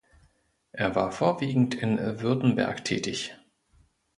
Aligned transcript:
Er 0.71 0.95
war 0.95 1.11
vorwiegend 1.11 1.75
in 1.75 1.99
Württemberg 2.19 2.83
tätig. 2.85 3.35